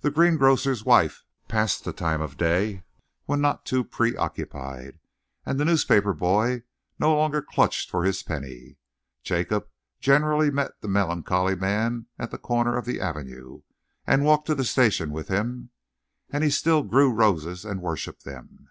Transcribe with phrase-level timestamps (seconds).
[0.00, 2.82] The greengrocer's wife passed the time of day
[3.26, 5.00] when not too preoccupied,
[5.44, 6.62] and the newspaper boy
[6.98, 8.78] no longer clutched for his penny.
[9.22, 9.68] Jacob
[10.00, 13.60] generally met the melancholy man at the corner of the avenue
[14.06, 15.68] and walked to the station with him.
[16.30, 18.70] And he still grew roses and worshipped them.